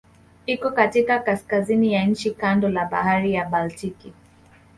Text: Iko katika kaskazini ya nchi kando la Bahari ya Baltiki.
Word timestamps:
Iko 0.45 0.71
katika 0.71 1.19
kaskazini 1.19 1.93
ya 1.93 2.05
nchi 2.05 2.31
kando 2.31 2.69
la 2.69 2.85
Bahari 2.85 3.33
ya 3.33 3.45
Baltiki. 3.45 4.13